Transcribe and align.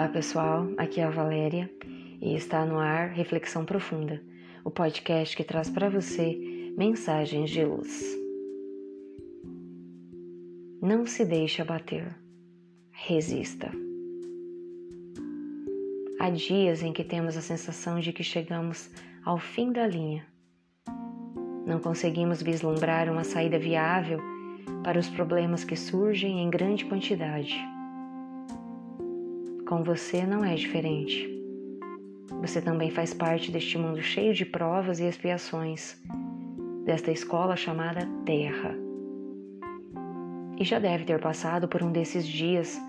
Olá 0.00 0.08
pessoal, 0.08 0.66
aqui 0.78 0.98
é 0.98 1.04
a 1.04 1.10
Valéria 1.10 1.70
e 2.22 2.34
está 2.34 2.64
no 2.64 2.78
ar 2.78 3.10
Reflexão 3.10 3.66
Profunda, 3.66 4.18
o 4.64 4.70
podcast 4.70 5.36
que 5.36 5.44
traz 5.44 5.68
para 5.68 5.90
você 5.90 6.72
mensagens 6.74 7.50
de 7.50 7.62
luz. 7.62 8.02
Não 10.80 11.04
se 11.04 11.22
deixe 11.22 11.60
abater, 11.60 12.16
resista. 12.90 13.70
Há 16.18 16.30
dias 16.30 16.82
em 16.82 16.94
que 16.94 17.04
temos 17.04 17.36
a 17.36 17.42
sensação 17.42 18.00
de 18.00 18.10
que 18.10 18.24
chegamos 18.24 18.90
ao 19.22 19.36
fim 19.36 19.70
da 19.70 19.86
linha. 19.86 20.26
Não 21.66 21.78
conseguimos 21.78 22.40
vislumbrar 22.40 23.12
uma 23.12 23.22
saída 23.22 23.58
viável 23.58 24.18
para 24.82 24.98
os 24.98 25.10
problemas 25.10 25.62
que 25.62 25.76
surgem 25.76 26.40
em 26.40 26.48
grande 26.48 26.86
quantidade 26.86 27.54
com 29.70 29.84
você 29.84 30.26
não 30.26 30.44
é 30.44 30.56
diferente. 30.56 31.30
Você 32.40 32.60
também 32.60 32.90
faz 32.90 33.14
parte 33.14 33.52
deste 33.52 33.78
mundo 33.78 34.02
cheio 34.02 34.34
de 34.34 34.44
provas 34.44 34.98
e 34.98 35.04
expiações, 35.04 35.96
desta 36.84 37.12
escola 37.12 37.54
chamada 37.54 38.00
Terra. 38.26 38.76
E 40.58 40.64
já 40.64 40.80
deve 40.80 41.04
ter 41.04 41.20
passado 41.20 41.68
por 41.68 41.84
um 41.84 41.92
desses 41.92 42.26
dias 42.26 42.80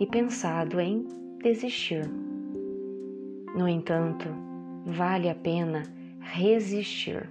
e 0.00 0.06
pensado 0.06 0.80
em 0.80 1.06
desistir. 1.44 2.10
No 3.54 3.68
entanto, 3.68 4.26
vale 4.84 5.28
a 5.28 5.34
pena 5.34 5.84
resistir. 6.18 7.30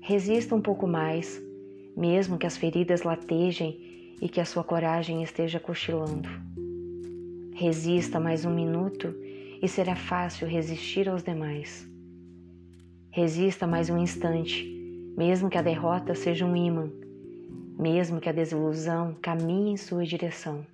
Resista 0.00 0.54
um 0.54 0.62
pouco 0.62 0.86
mais, 0.86 1.42
mesmo 1.94 2.38
que 2.38 2.46
as 2.46 2.56
feridas 2.56 3.02
latejem 3.02 4.16
e 4.18 4.30
que 4.30 4.40
a 4.40 4.46
sua 4.46 4.64
coragem 4.64 5.22
esteja 5.22 5.60
cochilando. 5.60 6.28
Resista 7.60 8.18
mais 8.18 8.46
um 8.46 8.54
minuto 8.54 9.14
e 9.60 9.68
será 9.68 9.94
fácil 9.94 10.48
resistir 10.48 11.06
aos 11.10 11.22
demais. 11.22 11.86
Resista 13.10 13.66
mais 13.66 13.90
um 13.90 13.98
instante, 13.98 14.64
mesmo 15.14 15.50
que 15.50 15.58
a 15.58 15.62
derrota 15.62 16.14
seja 16.14 16.46
um 16.46 16.56
imã, 16.56 16.90
mesmo 17.78 18.18
que 18.18 18.30
a 18.30 18.32
desilusão 18.32 19.14
caminhe 19.20 19.72
em 19.72 19.76
sua 19.76 20.06
direção. 20.06 20.64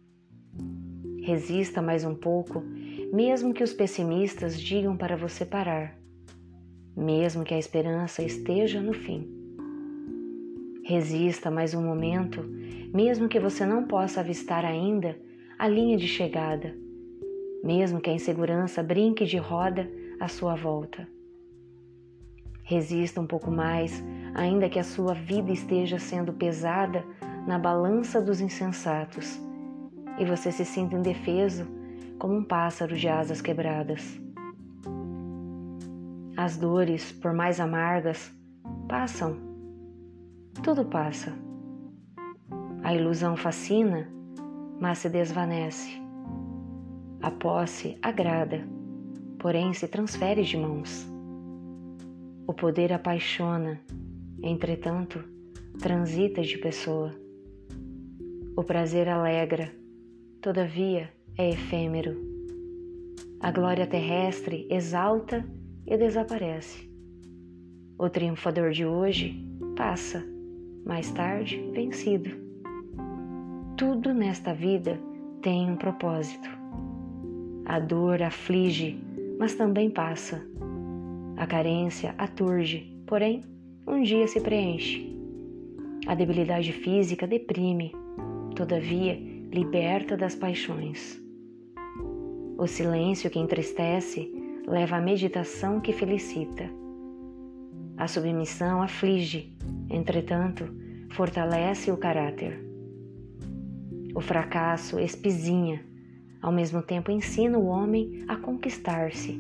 Resista 1.23 1.83
mais 1.83 2.05
um 2.05 2.15
pouco, 2.15 2.63
mesmo 3.13 3.53
que 3.53 3.65
os 3.65 3.73
pessimistas 3.73 4.57
digam 4.57 4.97
para 4.97 5.17
você 5.17 5.45
parar, 5.45 5.99
mesmo 6.97 7.43
que 7.43 7.53
a 7.53 7.59
esperança 7.59 8.23
esteja 8.23 8.81
no 8.81 8.93
fim. 8.93 9.29
Resista 10.85 11.51
mais 11.51 11.75
um 11.75 11.83
momento, 11.83 12.45
mesmo 12.95 13.29
que 13.29 13.41
você 13.41 13.67
não 13.67 13.89
possa 13.89 14.21
avistar 14.21 14.65
ainda 14.65 15.26
a 15.59 15.67
linha 15.67 15.97
de 15.97 16.07
chegada, 16.07 16.75
mesmo 17.65 18.01
que 18.01 18.11
a 18.11 18.13
insegurança 18.13 18.83
brinque 18.83 19.25
de 19.25 19.39
roda 19.39 19.91
à 20.21 20.29
sua 20.29 20.55
volta. 20.55 21.09
Resista 22.63 23.21
um 23.21 23.27
pouco 23.27 23.51
mais, 23.51 24.05
ainda 24.35 24.69
que 24.69 24.79
a 24.79 24.85
sua 24.85 25.15
vida 25.15 25.51
esteja 25.51 25.99
sendo 25.99 26.33
pesada 26.33 27.05
na 27.47 27.59
balança 27.59 28.21
dos 28.21 28.41
insensatos 28.41 29.41
e 30.19 30.25
você 30.25 30.53
se 30.53 30.65
sinta 30.65 30.97
indefeso 30.97 31.67
como 32.19 32.35
um 32.35 32.45
pássaro 32.45 32.95
de 32.95 33.09
asas 33.09 33.41
quebradas. 33.41 34.21
As 36.37 36.59
dores, 36.59 37.13
por 37.13 37.33
mais 37.33 37.61
amargas, 37.61 38.31
passam. 38.87 39.39
Tudo 40.63 40.85
passa. 40.85 41.33
A 42.83 42.95
ilusão 42.95 43.37
fascina 43.37 44.16
mas 44.81 44.99
se 44.99 45.09
desvanece. 45.09 46.01
A 47.23 47.31
posse 47.31 47.97
agrada, 48.03 48.67
porém 49.39 49.73
se 49.73 49.89
transfere 49.89 50.43
de 50.43 50.57
mãos. 50.57 51.07
O 52.47 52.53
poder 52.53 52.93
apaixona, 52.93 53.81
entretanto, 54.43 55.23
transita 55.81 56.43
de 56.43 56.59
pessoa. 56.59 57.15
O 58.57 58.63
prazer 58.63 59.09
alegra, 59.09 59.73
todavia 60.41 61.11
é 61.37 61.51
efêmero. 61.51 62.17
A 63.41 63.51
glória 63.51 63.87
terrestre 63.87 64.67
exalta 64.71 65.45
e 65.87 65.97
desaparece. 65.97 66.91
O 67.99 68.09
triunfador 68.09 68.73
de 68.73 68.85
hoje 68.85 69.45
passa, 69.77 70.25
mais 70.85 71.11
tarde 71.11 71.57
vencido. 71.73 72.46
Tudo 73.77 74.15
nesta 74.15 74.55
vida 74.55 74.99
tem 75.43 75.71
um 75.71 75.77
propósito. 75.77 76.49
A 77.67 77.79
dor 77.79 78.23
aflige, 78.23 78.99
mas 79.39 79.55
também 79.55 79.91
passa. 79.91 80.43
A 81.37 81.47
carência 81.47 82.15
aturge, 82.17 82.97
porém, 83.07 83.43
um 83.87 84.03
dia 84.03 84.27
se 84.29 84.41
preenche. 84.41 85.15
A 86.07 86.15
debilidade 86.15 86.73
física 86.73 87.27
deprime, 87.27 87.93
todavia, 88.55 89.15
liberta 89.53 90.17
das 90.17 90.35
paixões. 90.35 91.21
O 92.57 92.67
silêncio 92.67 93.29
que 93.29 93.39
entristece 93.39 94.33
leva 94.67 94.97
à 94.97 95.01
meditação 95.03 95.83
que 95.83 95.93
felicita. 95.93 96.65
A 97.99 98.09
submissão 98.09 98.81
aflige, 98.81 99.55
entretanto, 99.91 100.65
fortalece 101.11 101.91
o 101.91 101.99
caráter. 101.99 102.66
O 104.17 104.21
fracasso 104.23 104.99
espizinha, 104.99 105.85
ao 106.41 106.51
mesmo 106.51 106.81
tempo 106.81 107.11
ensina 107.11 107.59
o 107.59 107.67
homem 107.67 108.25
a 108.27 108.35
conquistar-se. 108.35 109.39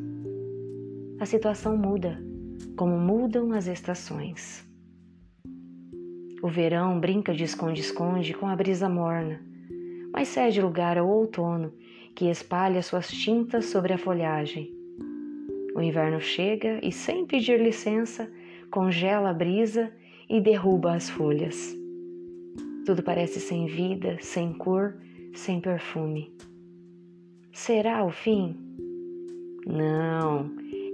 A 1.18 1.24
situação 1.24 1.78
muda, 1.78 2.22
como 2.76 2.98
mudam 2.98 3.52
as 3.52 3.68
estações. 3.68 4.68
O 6.42 6.48
verão 6.48 7.00
brinca 7.00 7.32
de 7.32 7.44
esconde-esconde 7.44 8.34
com 8.34 8.46
a 8.46 8.54
brisa 8.54 8.86
morna, 8.86 9.40
mas 10.12 10.28
cede 10.28 10.60
lugar 10.60 10.98
ao 10.98 11.08
outono 11.08 11.72
que 12.14 12.26
espalha 12.26 12.82
suas 12.82 13.08
tintas 13.08 13.64
sobre 13.64 13.94
a 13.94 13.98
folhagem. 13.98 14.70
O 15.74 15.80
inverno 15.80 16.20
chega 16.20 16.80
e, 16.82 16.92
sem 16.92 17.24
pedir 17.24 17.58
licença, 17.58 18.30
congela 18.70 19.30
a 19.30 19.34
brisa 19.34 19.90
e 20.28 20.38
derruba 20.38 20.92
as 20.92 21.08
folhas. 21.08 21.74
Tudo 22.86 23.02
parece 23.02 23.40
sem 23.40 23.66
vida, 23.66 24.16
sem 24.20 24.52
cor, 24.52 24.96
sem 25.34 25.60
perfume. 25.60 26.32
Será 27.52 28.04
o 28.04 28.10
fim? 28.12 28.56
Não, 29.66 30.48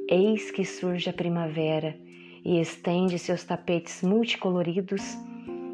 eis 0.09 0.51
que 0.51 0.65
surge 0.65 1.11
a 1.11 1.13
primavera 1.13 1.95
e 2.43 2.59
estende 2.59 3.19
seus 3.19 3.45
tapetes 3.45 4.03
multicoloridos, 4.03 5.03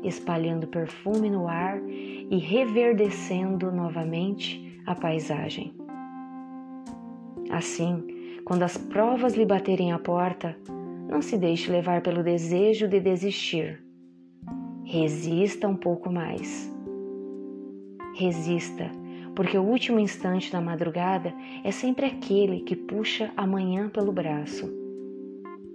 espalhando 0.03 0.67
perfume 0.67 1.31
no 1.31 1.47
ar 1.47 1.81
e 1.89 2.37
reverdecendo 2.37 3.71
novamente 3.71 4.83
a 4.87 4.97
paisagem. 4.97 5.73
Assim, 7.49 8.41
quando 8.45 8.65
as 8.65 8.77
provas 8.77 9.35
lhe 9.35 9.47
baterem 9.47 9.93
à 9.93 10.01
porta, 10.01 10.59
não 11.09 11.23
se 11.23 11.39
deixe 11.39 11.71
levar 11.71 12.03
pelo 12.03 12.25
desejo 12.25 12.89
de 12.89 12.99
desistir 12.99 13.88
Resista 14.91 15.69
um 15.69 15.77
pouco 15.77 16.11
mais. 16.11 16.73
Resista, 18.15 18.91
porque 19.37 19.59
o 19.59 19.63
último 19.63 20.01
instante 20.01 20.51
da 20.51 20.63
madrugada 20.63 21.35
é 21.63 21.71
sempre 21.71 22.07
aquele 22.07 22.61
que 22.61 22.75
puxa 22.75 23.31
a 23.37 23.47
manhã 23.47 23.91
pelo 23.91 24.11
braço. 24.11 24.67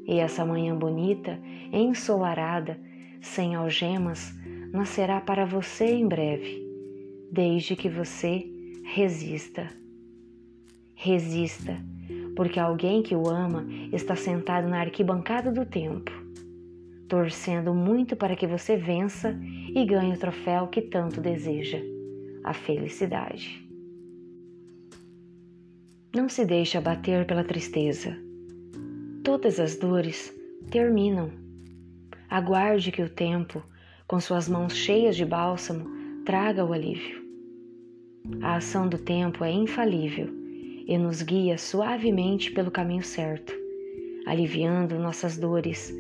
E 0.08 0.18
essa 0.18 0.44
manhã 0.44 0.76
bonita, 0.76 1.40
ensolarada, 1.72 2.80
sem 3.22 3.54
algemas, 3.54 4.34
nascerá 4.72 5.22
para 5.22 5.46
você 5.46 5.94
em 5.94 6.08
breve, 6.08 6.68
desde 7.32 7.76
que 7.76 7.90
você 7.90 8.52
resista. 8.84 9.70
Resista, 10.96 11.78
porque 12.36 12.60
alguém 12.60 13.04
que 13.04 13.16
o 13.16 13.30
ama 13.30 13.64
está 13.92 14.16
sentado 14.16 14.68
na 14.68 14.80
arquibancada 14.80 15.52
do 15.52 15.68
tempo 15.68 16.23
torcendo 17.14 17.76
muito 17.76 18.16
para 18.16 18.36
que 18.36 18.48
você 18.48 18.76
vença 18.76 19.40
e 19.76 19.86
ganhe 19.86 20.16
o 20.16 20.18
troféu 20.18 20.66
que 20.68 20.82
tanto 20.82 21.22
deseja, 21.22 21.78
a 22.44 22.56
felicidade. 22.56 23.64
Não 26.12 26.28
se 26.28 26.44
deixe 26.44 26.76
abater 26.76 27.28
pela 27.28 27.44
tristeza. 27.44 28.18
Todas 29.24 29.60
as 29.60 29.76
dores 29.76 30.34
terminam. 30.72 31.30
Aguarde 32.32 32.92
que 32.92 33.04
o 33.04 33.10
tempo, 33.10 33.64
com 34.08 34.20
suas 34.20 34.50
mãos 34.50 34.76
cheias 34.76 35.16
de 35.16 35.24
bálsamo, 35.24 35.86
traga 36.26 36.66
o 36.66 36.74
alívio. 36.74 37.22
A 38.42 38.56
ação 38.56 38.90
do 38.90 38.98
tempo 38.98 39.44
é 39.44 39.52
infalível 39.52 40.34
e 40.88 40.98
nos 40.98 41.22
guia 41.22 41.60
suavemente 41.60 42.52
pelo 42.52 42.72
caminho 42.72 43.04
certo, 43.04 43.54
aliviando 44.26 44.98
nossas 44.98 45.38
dores 45.38 45.94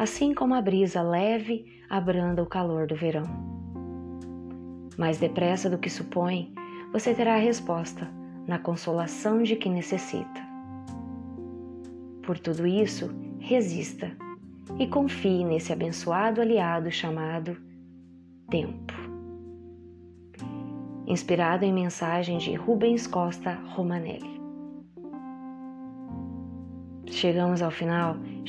assim 0.00 0.32
como 0.32 0.54
a 0.54 0.62
brisa 0.62 1.02
leve 1.02 1.66
abranda 1.90 2.42
o 2.42 2.46
calor 2.46 2.86
do 2.86 2.96
verão. 2.96 3.26
Mais 4.96 5.18
depressa 5.18 5.68
do 5.68 5.76
que 5.76 5.90
supõe, 5.90 6.54
você 6.90 7.12
terá 7.12 7.34
a 7.34 7.38
resposta 7.38 8.10
na 8.46 8.58
consolação 8.58 9.42
de 9.42 9.56
quem 9.56 9.72
necessita. 9.72 10.40
Por 12.22 12.38
tudo 12.38 12.66
isso, 12.66 13.14
resista 13.40 14.10
e 14.78 14.86
confie 14.86 15.44
nesse 15.44 15.70
abençoado 15.70 16.40
aliado 16.40 16.90
chamado 16.90 17.58
tempo. 18.48 18.94
Inspirado 21.06 21.62
em 21.66 21.74
mensagem 21.74 22.38
de 22.38 22.54
Rubens 22.54 23.06
Costa 23.06 23.52
Romanelli. 23.74 24.40
Chegamos 27.04 27.60
ao 27.60 27.70
final 27.70 28.16